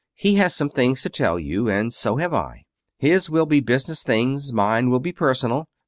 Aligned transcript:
He 0.15 0.33
has 0.37 0.55
some 0.55 0.71
things 0.71 1.03
to 1.03 1.09
tell 1.09 1.37
you 1.37 1.69
and 1.69 1.93
so 1.93 2.15
have 2.15 2.33
I. 2.33 2.63
His 2.97 3.29
will 3.29 3.45
be 3.45 3.59
business 3.59 4.01
things, 4.01 4.51
mine 4.51 4.89
will 4.89 4.99
be 4.99 5.11
personal. 5.11 5.67